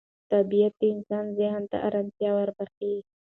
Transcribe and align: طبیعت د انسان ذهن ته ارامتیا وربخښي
طبیعت 0.31 0.73
د 0.79 0.83
انسان 0.93 1.25
ذهن 1.39 1.63
ته 1.71 1.77
ارامتیا 1.87 2.31
وربخښي 2.33 2.93